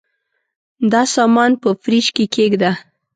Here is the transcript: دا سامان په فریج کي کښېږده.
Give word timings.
دا 0.91 1.01
سامان 1.15 1.51
په 1.61 1.69
فریج 1.83 2.07
کي 2.15 2.25
کښېږده. 2.33 2.71